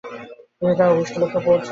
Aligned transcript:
তিনি 0.57 0.73
তার 0.79 0.89
অভিষ্ট 0.93 1.13
লক্ষ্যে 1.21 1.41
পৌঁছেন। 1.45 1.69